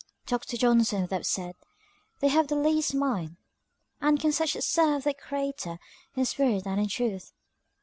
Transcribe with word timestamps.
Dr. 0.25 0.57
Johnson 0.57 1.01
would 1.01 1.11
have 1.11 1.27
said, 1.27 1.55
"They 2.21 2.29
have 2.29 2.47
the 2.47 2.55
least 2.55 2.95
mind.". 2.95 3.37
And 4.01 4.19
can 4.19 4.31
such 4.31 4.53
serve 4.59 5.03
their 5.03 5.13
Creator 5.13 5.77
in 6.15 6.25
spirit 6.25 6.65
and 6.65 6.81
in 6.81 6.87
truth? 6.87 7.33